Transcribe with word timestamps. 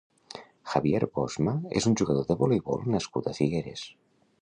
Javier 0.71 1.01
Bosma 1.17 1.53
és 1.81 1.89
un 1.91 1.99
jugador 2.03 2.29
de 2.33 2.39
voleibol 2.43 2.85
nascut 2.97 3.33
a 3.35 3.39
Figueres. 3.43 3.89